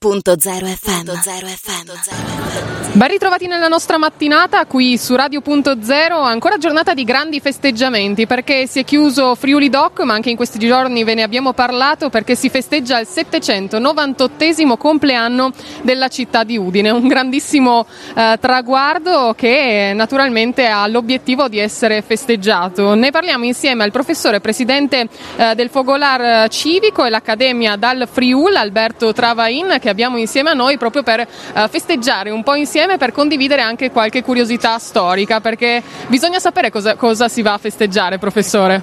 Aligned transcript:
100.0 0.00 0.76
FM. 0.76 1.10
0 1.10 1.46
FM. 1.48 2.88
Ben 2.98 3.08
ritrovati 3.08 3.46
nella 3.46 3.68
nostra 3.68 3.98
mattinata 3.98 4.64
qui 4.66 4.96
su 4.96 5.14
Radio.0, 5.14 6.24
ancora 6.24 6.56
giornata 6.56 6.94
di 6.94 7.04
grandi 7.04 7.38
festeggiamenti 7.38 8.26
perché 8.26 8.66
si 8.66 8.80
è 8.80 8.84
chiuso 8.84 9.34
Friuli 9.34 9.68
Doc, 9.68 10.00
ma 10.00 10.14
anche 10.14 10.30
in 10.30 10.36
questi 10.36 10.58
giorni 10.58 11.04
ve 11.04 11.14
ne 11.14 11.22
abbiamo 11.22 11.52
parlato 11.52 12.10
perché 12.10 12.34
si 12.34 12.48
festeggia 12.48 12.98
il 12.98 13.06
798 13.06 14.76
compleanno 14.76 15.52
della 15.82 16.08
città 16.08 16.44
di 16.44 16.56
Udine, 16.56 16.90
un 16.90 17.06
grandissimo 17.06 17.86
eh, 18.16 18.36
traguardo 18.40 19.34
che 19.36 19.92
naturalmente 19.94 20.66
ha 20.66 20.86
l'obiettivo 20.88 21.48
di 21.48 21.58
essere 21.58 22.02
festeggiato. 22.02 22.94
Ne 22.94 23.10
parliamo 23.10 23.44
insieme 23.44 23.84
al 23.84 23.92
professore 23.92 24.40
presidente 24.40 25.08
eh, 25.36 25.54
del 25.54 25.68
Fogolar 25.68 26.48
Civico 26.48 27.04
e 27.04 27.10
l'Accademia 27.10 27.76
dal 27.76 28.08
Friul, 28.10 28.56
Alberto 28.56 29.12
Travain, 29.12 29.76
che 29.80 29.87
abbiamo 29.88 30.16
insieme 30.16 30.50
a 30.50 30.54
noi 30.54 30.78
proprio 30.78 31.02
per 31.02 31.20
eh, 31.20 31.26
festeggiare 31.70 32.30
un 32.30 32.42
po' 32.42 32.54
insieme 32.54 32.96
per 32.96 33.12
condividere 33.12 33.62
anche 33.62 33.90
qualche 33.90 34.22
curiosità 34.22 34.78
storica, 34.78 35.40
perché 35.40 35.82
bisogna 36.08 36.38
sapere 36.38 36.70
cosa, 36.70 36.96
cosa 36.96 37.28
si 37.28 37.42
va 37.42 37.54
a 37.54 37.58
festeggiare, 37.58 38.18
professore. 38.18 38.82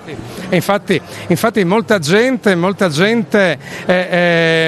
Infatti, 0.49 0.99
infatti 1.27 1.63
molta 1.63 1.99
gente, 1.99 2.55
molta 2.55 2.89
gente 2.89 3.57
eh, 3.85 4.07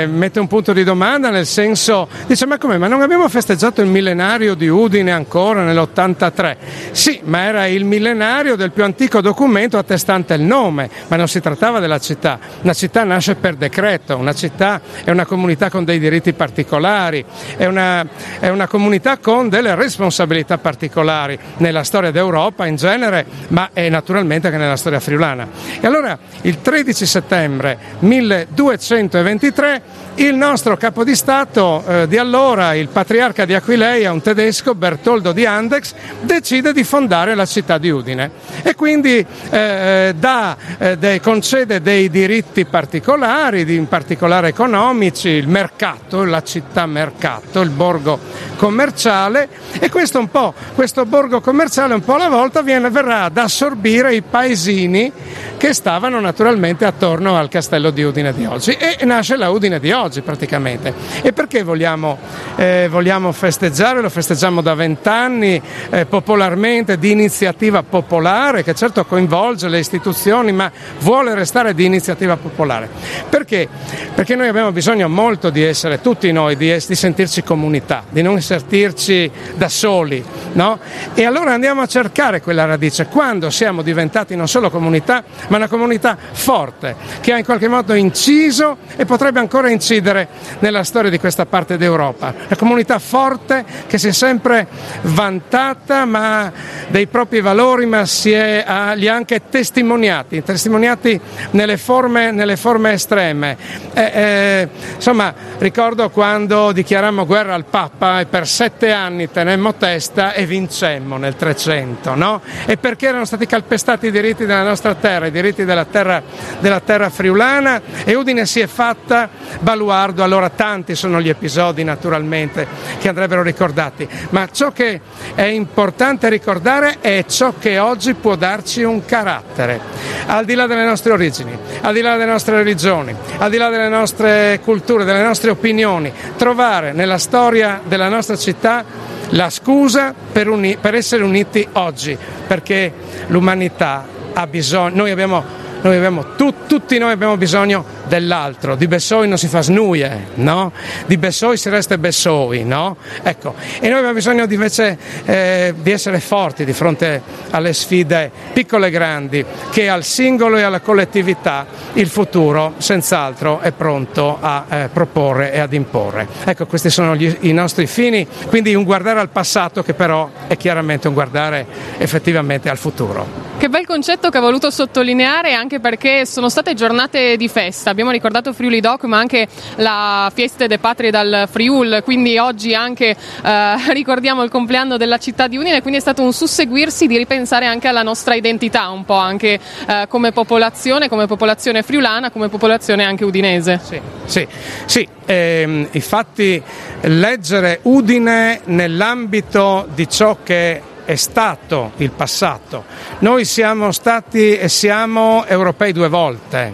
eh, 0.01 0.07
mette 0.07 0.39
un 0.39 0.47
punto 0.47 0.73
di 0.73 0.83
domanda 0.83 1.29
nel 1.29 1.45
senso, 1.45 2.07
dice 2.25 2.45
ma 2.45 2.57
come, 2.57 2.77
ma 2.77 2.87
non 2.87 3.01
abbiamo 3.01 3.27
festeggiato 3.29 3.81
il 3.81 3.87
millenario 3.87 4.55
di 4.55 4.67
Udine 4.67 5.11
ancora 5.11 5.63
nell'83? 5.63 6.57
Sì, 6.91 7.21
ma 7.23 7.41
era 7.43 7.67
il 7.67 7.85
millenario 7.85 8.55
del 8.55 8.71
più 8.71 8.83
antico 8.83 9.21
documento 9.21 9.77
attestante 9.77 10.33
il 10.33 10.41
nome, 10.41 10.89
ma 11.07 11.15
non 11.15 11.27
si 11.27 11.39
trattava 11.39 11.79
della 11.79 11.99
città. 11.99 12.39
Una 12.61 12.73
città 12.73 13.03
nasce 13.03 13.35
per 13.35 13.55
decreto, 13.55 14.17
una 14.17 14.33
città 14.33 14.81
è 15.03 15.11
una 15.11 15.25
comunità 15.25 15.69
con 15.69 15.83
dei 15.83 15.99
diritti 15.99 16.26
particolari, 16.33 17.23
è 17.55 17.65
una, 17.65 18.05
è 18.39 18.49
una 18.49 18.67
comunità 18.67 19.17
con 19.17 19.49
delle 19.49 19.75
responsabilità 19.75 20.57
particolari 20.57 21.37
nella 21.57 21.83
storia 21.83 22.11
d'Europa 22.11 22.65
in 22.65 22.75
genere, 22.75 23.25
ma 23.49 23.69
naturalmente 23.89 24.47
anche 24.47 24.59
nella 24.59 24.75
storia 24.77 24.99
friulana. 24.99 25.47
E 25.79 25.85
allora 25.85 26.17
il 26.41 26.61
13 26.61 27.05
settembre 27.05 27.77
1223 27.99 29.81
il 30.17 30.33
nostro 30.33 30.77
capo 30.77 31.03
di 31.03 31.15
Stato 31.15 31.83
eh, 31.87 32.07
di 32.07 32.17
allora, 32.17 32.73
il 32.73 32.87
patriarca 32.87 33.45
di 33.45 33.53
Aquileia, 33.53 34.11
un 34.11 34.21
tedesco, 34.21 34.73
Bertoldo 34.73 35.31
di 35.31 35.45
Andex, 35.45 35.93
decide 36.21 36.73
di 36.73 36.83
fondare 36.83 37.35
la 37.35 37.45
città 37.45 37.77
di 37.77 37.91
Udine 37.91 38.31
e 38.63 38.73
quindi 38.73 39.23
eh, 39.49 40.15
dà, 40.17 40.57
eh, 40.79 40.97
de, 40.97 41.21
concede 41.21 41.81
dei 41.81 42.09
diritti 42.09 42.65
particolari, 42.65 43.75
in 43.75 43.87
particolare 43.87 44.47
economici, 44.47 45.29
il 45.29 45.47
mercato, 45.47 46.16
la 46.25 46.43
città 46.43 46.85
mercato, 46.85 47.61
il 47.61 47.69
borgo 47.69 48.19
commerciale 48.57 49.47
e 49.79 49.89
questo, 49.89 50.19
un 50.19 50.29
po', 50.29 50.53
questo 50.75 51.05
borgo 51.05 51.41
commerciale 51.41 51.93
un 51.93 52.01
po' 52.01 52.15
alla 52.15 52.29
volta 52.29 52.61
viene, 52.61 52.89
verrà 52.89 53.23
ad 53.23 53.37
assorbire 53.37 54.15
i 54.15 54.21
paesini 54.21 55.11
che 55.57 55.73
stavano 55.73 56.19
naturalmente 56.19 56.85
attorno 56.85 57.37
al 57.37 57.49
castello 57.49 57.89
di 57.91 58.03
Udine 58.03 58.33
di 58.33 58.45
oggi 58.45 58.71
e 58.71 59.03
nasce 59.05 59.35
la 59.35 59.49
Udine 59.49 59.79
di 59.79 59.91
oggi 59.91 60.21
praticamente. 60.21 60.93
E 61.21 61.33
perché 61.33 61.63
vogliamo, 61.63 62.17
eh, 62.57 62.87
vogliamo 62.89 63.31
festeggiare? 63.31 64.01
Lo 64.01 64.09
festeggiamo 64.09 64.61
da 64.61 64.73
vent'anni 64.73 65.61
eh, 65.91 66.05
popolarmente, 66.05 66.97
di 66.97 67.11
iniziativa 67.11 67.83
popolare 67.83 68.63
che 68.63 68.73
certo 68.73 69.05
coinvolge 69.05 69.69
le 69.69 69.79
istituzioni 69.79 70.51
ma 70.51 70.69
vuole 70.99 71.35
restare 71.35 71.73
di 71.73 71.85
iniziativa 71.85 72.35
popolare. 72.35 72.89
Perché? 73.29 73.67
Perché 74.13 74.35
noi 74.35 74.47
abbiamo 74.47 74.71
bisogno 74.71 75.07
molto 75.07 75.51
di 75.51 75.63
essere, 75.63 76.01
tutti 76.01 76.31
noi, 76.31 76.57
di, 76.57 76.73
di 76.85 76.95
sentirci 76.95 77.43
comunità, 77.43 78.03
di 78.09 78.23
non 78.23 78.41
sentirci 78.41 79.31
da 79.55 79.69
soli. 79.69 80.23
No? 80.53 80.79
E 81.13 81.25
allora 81.25 81.53
andiamo 81.53 81.81
a 81.81 81.87
cercare 81.87 82.41
quella 82.41 82.65
radice 82.65 83.05
quando 83.05 83.51
siamo 83.51 83.83
diventati 83.83 84.35
non 84.35 84.47
solo 84.47 84.71
comunità 84.71 85.23
ma 85.49 85.57
una 85.57 85.67
comunità 85.67 86.17
forte 86.31 86.95
che 87.21 87.33
ha 87.33 87.37
in 87.37 87.45
qualche 87.45 87.67
modo 87.67 87.93
inciso 87.93 88.77
e 88.95 89.05
potrebbe 89.05 89.39
ancora 89.39 89.69
incidere 89.69 90.27
nella 90.59 90.83
storia 90.83 91.11
di 91.11 91.19
questa 91.19 91.45
parte 91.45 91.77
d'Europa. 91.77 92.46
Una 92.47 92.55
comunità 92.55 92.97
forte 92.97 93.65
che 93.87 93.97
si 93.97 94.07
è 94.07 94.13
sempre 94.13 94.67
vantata 95.01 96.05
ma 96.05 96.51
dei 96.87 97.07
propri 97.07 97.41
valori, 97.41 97.85
ma 97.85 98.03
è, 98.23 98.63
ah, 98.65 98.93
li 98.93 99.07
ha 99.07 99.13
anche 99.13 99.41
testimoniati, 99.49 100.43
testimoniati 100.43 101.19
nelle 101.51 101.77
forme, 101.77 102.31
nelle 102.31 102.55
forme 102.55 102.93
estreme. 102.93 103.57
Eh, 103.93 104.11
eh, 104.13 104.69
insomma, 104.95 105.33
ricordo 105.57 106.09
quando 106.09 106.71
dichiarammo 106.71 107.25
guerra 107.25 107.53
al 107.53 107.65
Papa 107.65 108.21
e 108.21 108.25
per 108.25 108.47
sette 108.47 108.91
anni 108.91 109.29
tenemmo 109.29 109.75
testa 109.75 110.33
e 110.33 110.45
vincemmo 110.45 111.17
nel 111.17 111.35
300, 111.35 112.15
no? 112.15 112.41
E 112.65 112.77
perché 112.77 113.07
erano 113.07 113.25
stati 113.25 113.45
calpestati 113.45 114.07
i 114.07 114.11
diritti 114.11 114.45
della 114.45 114.63
nostra 114.63 114.95
terra, 114.95 115.27
i 115.27 115.31
diritti 115.31 115.65
della 115.65 115.85
terra, 115.85 116.21
della 116.59 116.79
terra 116.79 117.09
friulana 117.09 117.81
e 118.03 118.15
Udine 118.15 118.45
si 118.45 118.59
è 118.59 118.67
fatta 118.67 119.29
baluardo, 119.59 120.23
allora 120.23 120.49
tanti 120.49 120.95
sono 120.95 121.21
gli 121.21 121.29
episodi 121.29 121.83
naturalmente 121.83 122.67
che 122.99 123.09
andrebbero 123.09 123.41
ricordati, 123.41 124.07
ma 124.29 124.47
ciò 124.51 124.71
che 124.71 125.01
è 125.35 125.43
importante 125.43 126.29
ricordare 126.29 126.76
è 127.01 127.25
ciò 127.27 127.53
che 127.59 127.79
oggi 127.79 128.13
può 128.13 128.35
darci 128.35 128.83
un 128.83 129.03
carattere, 129.05 129.79
al 130.27 130.45
di 130.45 130.53
là 130.53 130.67
delle 130.67 130.85
nostre 130.85 131.11
origini, 131.11 131.57
al 131.81 131.93
di 131.93 132.01
là 132.01 132.15
delle 132.15 132.29
nostre 132.29 132.57
religioni, 132.57 133.15
al 133.37 133.49
di 133.49 133.57
là 133.57 133.69
delle 133.69 133.89
nostre 133.89 134.59
culture, 134.63 135.03
delle 135.03 135.23
nostre 135.23 135.49
opinioni, 135.49 136.11
trovare 136.35 136.93
nella 136.93 137.17
storia 137.17 137.81
della 137.83 138.09
nostra 138.09 138.37
città 138.37 138.83
la 139.31 139.49
scusa 139.49 140.13
per, 140.31 140.47
uni- 140.47 140.77
per 140.79 140.95
essere 140.95 141.23
uniti 141.23 141.67
oggi, 141.73 142.17
perché 142.47 142.93
l'umanità 143.27 144.05
ha 144.33 144.47
bisogno, 144.47 144.95
noi 144.95 145.11
abbiamo, 145.11 145.43
noi 145.81 145.95
abbiamo 145.95 146.35
tu- 146.35 146.65
tutti 146.67 146.97
noi 146.97 147.11
abbiamo 147.11 147.37
bisogno 147.37 147.96
dell'altro, 148.07 148.75
di 148.75 148.87
Bessoi 148.87 149.27
non 149.27 149.37
si 149.37 149.47
fa 149.47 149.61
snuie, 149.61 150.27
no? 150.35 150.71
Di 151.05 151.17
Bessoi 151.17 151.57
si 151.57 151.69
resta 151.69 151.97
Bessoi, 151.97 152.63
no? 152.63 152.97
Ecco, 153.23 153.55
e 153.79 153.87
noi 153.87 153.97
abbiamo 153.97 154.13
bisogno 154.13 154.45
invece 154.49 154.97
eh, 155.25 155.73
di 155.77 155.91
essere 155.91 156.19
forti 156.19 156.65
di 156.65 156.73
fronte 156.73 157.21
alle 157.51 157.73
sfide 157.73 158.31
piccole 158.53 158.87
e 158.87 158.89
grandi, 158.91 159.45
che 159.71 159.89
al 159.89 160.03
singolo 160.03 160.57
e 160.57 160.61
alla 160.61 160.79
collettività 160.79 161.65
il 161.93 162.07
futuro 162.07 162.73
senz'altro 162.77 163.59
è 163.59 163.71
pronto 163.71 164.37
a 164.39 164.65
eh, 164.69 164.89
proporre 164.91 165.51
e 165.51 165.59
ad 165.59 165.73
imporre. 165.73 166.27
Ecco, 166.45 166.65
questi 166.65 166.89
sono 166.89 167.15
gli, 167.15 167.35
i 167.41 167.53
nostri 167.53 167.87
fini, 167.87 168.27
quindi 168.47 168.73
un 168.75 168.83
guardare 168.83 169.19
al 169.19 169.29
passato 169.29 169.83
che 169.83 169.93
però 169.93 170.29
è 170.47 170.57
chiaramente 170.57 171.07
un 171.07 171.13
guardare 171.13 171.65
effettivamente 171.97 172.69
al 172.69 172.77
futuro. 172.77 173.47
Che 173.57 173.69
bel 173.69 173.87
concetto 173.87 174.29
che 174.29 174.37
ha 174.37 174.41
voluto 174.41 174.69
sottolineare 174.69 175.53
anche 175.53 175.79
perché 175.79 176.27
sono 176.27 176.47
state 176.47 176.75
giornate 176.75 177.35
di 177.37 177.47
festa 177.47 177.89
abbiamo 177.89 178.11
ricordato 178.11 178.53
Friuli 178.53 178.79
Doc 178.79 179.05
ma 179.05 179.17
anche 179.17 179.47
la 179.77 180.31
Fieste 180.31 180.67
de 180.67 180.77
Patrie 180.77 181.09
dal 181.09 181.47
Friul, 181.49 182.01
quindi 182.03 182.37
oggi 182.37 182.75
anche 182.75 183.15
eh, 183.43 183.75
ricordiamo 183.93 184.43
il 184.43 184.51
compleanno 184.51 184.95
della 184.97 185.17
città 185.17 185.47
di 185.47 185.57
Udine, 185.57 185.81
quindi 185.81 185.97
è 185.97 186.01
stato 186.01 186.21
un 186.21 186.33
susseguirsi 186.33 187.07
di 187.07 187.17
ripensare 187.17 187.65
anche 187.65 187.87
alla 187.87 188.03
nostra 188.03 188.35
identità 188.35 188.89
un 188.89 189.03
po' 189.05 189.15
anche 189.15 189.59
eh, 189.87 190.05
come 190.07 190.31
popolazione, 190.31 191.09
come 191.09 191.25
popolazione 191.25 191.81
friulana, 191.81 192.29
come 192.29 192.49
popolazione 192.49 193.05
anche 193.05 193.25
udinese. 193.25 193.79
Sì, 193.83 193.99
sì, 194.25 194.47
sì. 194.85 195.07
Eh, 195.25 195.87
infatti 195.91 196.61
leggere 197.01 197.79
Udine 197.81 198.61
nell'ambito 198.65 199.87
di 199.95 200.07
ciò 200.07 200.37
che 200.43 200.81
è 201.07 201.15
stato 201.15 201.93
il 201.97 202.11
passato. 202.11 202.83
Noi 203.19 203.45
siamo 203.45 203.93
stati 203.93 204.57
e 204.57 204.67
siamo 204.67 205.45
europei 205.45 205.93
due 205.93 206.09
volte. 206.09 206.73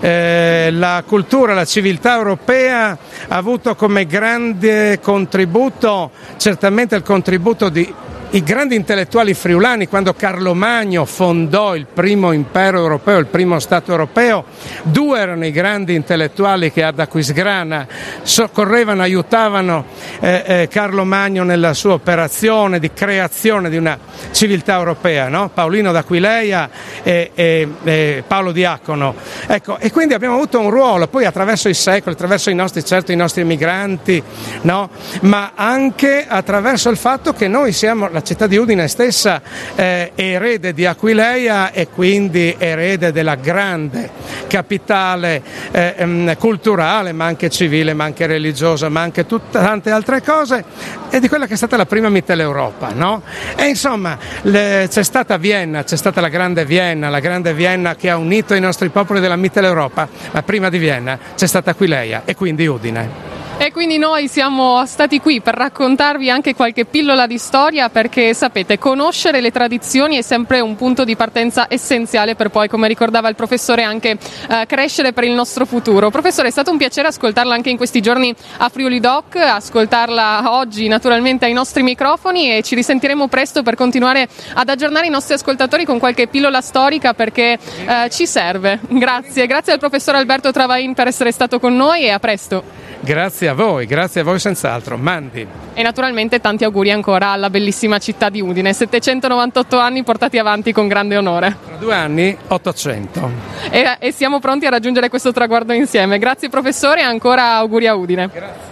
Eh, 0.00 0.68
la 0.70 1.02
cultura, 1.06 1.54
la 1.54 1.64
civiltà 1.64 2.14
europea 2.14 2.90
ha 2.90 3.36
avuto 3.36 3.74
come 3.76 4.04
grande 4.04 5.00
contributo 5.00 6.10
certamente 6.36 6.94
il 6.94 7.02
contributo 7.02 7.70
di 7.70 7.90
i 8.32 8.44
grandi 8.44 8.76
intellettuali 8.76 9.34
friulani, 9.34 9.88
quando 9.88 10.14
Carlo 10.14 10.54
Magno 10.54 11.04
fondò 11.04 11.74
il 11.74 11.86
primo 11.92 12.30
impero 12.30 12.78
europeo, 12.78 13.18
il 13.18 13.26
primo 13.26 13.58
Stato 13.58 13.90
europeo, 13.90 14.44
due 14.84 15.18
erano 15.18 15.44
i 15.44 15.50
grandi 15.50 15.96
intellettuali 15.96 16.70
che 16.70 16.84
ad 16.84 17.00
Aquisgrana 17.00 17.88
soccorrevano, 18.22 19.02
aiutavano 19.02 19.84
eh, 20.20 20.44
eh, 20.46 20.68
Carlo 20.68 21.04
Magno 21.04 21.42
nella 21.42 21.74
sua 21.74 21.94
operazione 21.94 22.78
di 22.78 22.92
creazione 22.92 23.68
di 23.68 23.76
una 23.76 23.98
civiltà 24.30 24.76
europea, 24.76 25.28
no? 25.28 25.50
Paolino 25.52 25.90
d'Aquileia 25.90 26.70
e, 27.02 27.32
e, 27.34 27.68
e, 27.82 28.24
Paolo 28.24 28.52
Diacono. 28.52 29.16
Ecco, 29.48 29.78
e 29.78 29.90
quindi 29.90 30.14
abbiamo 30.14 30.36
avuto 30.36 30.60
un 30.60 30.70
ruolo, 30.70 31.08
poi 31.08 31.24
attraverso 31.24 31.68
i 31.68 31.74
secoli, 31.74 32.14
attraverso 32.14 32.48
i 32.48 32.54
nostri, 32.54 32.84
certo, 32.84 33.10
i 33.10 33.16
nostri 33.16 33.40
emigranti, 33.40 34.22
no? 34.62 34.88
ma 35.22 35.50
anche 35.56 36.26
attraverso 36.28 36.90
il 36.90 36.96
fatto 36.96 37.32
che 37.32 37.48
noi 37.48 37.72
siamo 37.72 38.08
la 38.08 38.18
la 38.20 38.26
città 38.26 38.46
di 38.46 38.58
Udine 38.58 38.86
stessa 38.86 39.40
è 39.74 40.12
erede 40.14 40.74
di 40.74 40.84
Aquileia 40.84 41.72
e 41.72 41.88
quindi 41.88 42.54
erede 42.58 43.12
della 43.12 43.34
grande 43.34 44.10
capitale 44.46 45.42
eh, 45.70 45.94
ehm, 45.96 46.36
culturale, 46.36 47.12
ma 47.12 47.24
anche 47.24 47.48
civile, 47.48 47.94
ma 47.94 48.04
anche 48.04 48.26
religiosa, 48.26 48.90
ma 48.90 49.00
anche 49.00 49.24
tut- 49.24 49.50
tante 49.50 49.90
altre 49.90 50.22
cose, 50.22 50.64
e 51.08 51.18
di 51.18 51.28
quella 51.28 51.46
che 51.46 51.54
è 51.54 51.56
stata 51.56 51.78
la 51.78 51.86
prima 51.86 52.10
Mitteleuropa. 52.10 52.90
No? 52.92 53.22
E 53.56 53.68
insomma 53.68 54.18
le, 54.42 54.86
c'è 54.90 55.02
stata 55.02 55.38
Vienna, 55.38 55.82
c'è 55.82 55.96
stata 55.96 56.20
la 56.20 56.28
grande 56.28 56.66
Vienna, 56.66 57.08
la 57.08 57.20
grande 57.20 57.54
Vienna 57.54 57.94
che 57.96 58.10
ha 58.10 58.16
unito 58.18 58.54
i 58.54 58.60
nostri 58.60 58.90
popoli 58.90 59.20
della 59.20 59.36
Mitteleuropa, 59.36 60.08
ma 60.32 60.42
prima 60.42 60.68
di 60.68 60.78
Vienna 60.78 61.18
c'è 61.34 61.46
stata 61.46 61.70
Aquileia 61.70 62.22
e 62.26 62.34
quindi 62.34 62.66
Udine. 62.66 63.39
E 63.70 63.72
quindi 63.72 63.98
noi 63.98 64.26
siamo 64.26 64.84
stati 64.84 65.20
qui 65.20 65.40
per 65.40 65.54
raccontarvi 65.54 66.28
anche 66.28 66.56
qualche 66.56 66.86
pillola 66.86 67.28
di 67.28 67.38
storia 67.38 67.88
perché 67.88 68.34
sapete, 68.34 68.78
conoscere 68.78 69.40
le 69.40 69.52
tradizioni 69.52 70.16
è 70.16 70.22
sempre 70.22 70.58
un 70.58 70.74
punto 70.74 71.04
di 71.04 71.14
partenza 71.14 71.66
essenziale 71.68 72.34
per 72.34 72.48
poi, 72.48 72.66
come 72.66 72.88
ricordava 72.88 73.28
il 73.28 73.36
professore, 73.36 73.84
anche 73.84 74.18
eh, 74.48 74.66
crescere 74.66 75.12
per 75.12 75.22
il 75.22 75.34
nostro 75.34 75.66
futuro. 75.66 76.10
Professore, 76.10 76.48
è 76.48 76.50
stato 76.50 76.72
un 76.72 76.78
piacere 76.78 77.06
ascoltarla 77.06 77.54
anche 77.54 77.70
in 77.70 77.76
questi 77.76 78.00
giorni 78.00 78.34
a 78.56 78.68
Friuli 78.70 78.98
Doc, 78.98 79.36
ascoltarla 79.36 80.52
oggi 80.56 80.88
naturalmente 80.88 81.44
ai 81.44 81.52
nostri 81.52 81.84
microfoni 81.84 82.56
e 82.56 82.62
ci 82.62 82.74
risentiremo 82.74 83.28
presto 83.28 83.62
per 83.62 83.76
continuare 83.76 84.26
ad 84.54 84.68
aggiornare 84.68 85.06
i 85.06 85.10
nostri 85.10 85.34
ascoltatori 85.34 85.84
con 85.84 86.00
qualche 86.00 86.26
pillola 86.26 86.60
storica 86.60 87.14
perché 87.14 87.56
eh, 87.86 88.10
ci 88.10 88.26
serve. 88.26 88.80
Grazie, 88.88 89.46
grazie 89.46 89.72
al 89.74 89.78
professore 89.78 90.18
Alberto 90.18 90.50
Travain 90.50 90.92
per 90.92 91.06
essere 91.06 91.30
stato 91.30 91.60
con 91.60 91.76
noi 91.76 92.02
e 92.02 92.10
a 92.10 92.18
presto. 92.18 92.79
Grazie 93.00 93.48
a 93.48 93.54
voi, 93.54 93.86
grazie 93.86 94.20
a 94.20 94.24
voi 94.24 94.38
senz'altro. 94.38 94.96
Mandi. 94.96 95.46
E 95.72 95.82
naturalmente 95.82 96.38
tanti 96.40 96.64
auguri 96.64 96.90
ancora 96.90 97.28
alla 97.30 97.48
bellissima 97.48 97.98
città 97.98 98.28
di 98.28 98.40
Udine, 98.40 98.72
798 98.72 99.78
anni 99.78 100.02
portati 100.02 100.38
avanti 100.38 100.72
con 100.72 100.86
grande 100.86 101.16
onore. 101.16 101.56
Tra 101.64 101.76
due 101.76 101.94
anni 101.94 102.36
800. 102.48 103.30
E, 103.70 103.96
e 103.98 104.12
siamo 104.12 104.38
pronti 104.38 104.66
a 104.66 104.70
raggiungere 104.70 105.08
questo 105.08 105.32
traguardo 105.32 105.72
insieme. 105.72 106.18
Grazie 106.18 106.48
professore 106.50 107.00
e 107.00 107.04
ancora 107.04 107.54
auguri 107.54 107.86
a 107.86 107.94
Udine. 107.94 108.28
Grazie. 108.32 108.68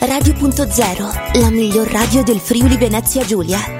Radio.0, 0.00 1.40
la 1.40 1.50
miglior 1.50 1.86
radio 1.88 2.22
del 2.22 2.38
Friuli 2.38 2.76
Venezia 2.76 3.24
Giulia. 3.24 3.77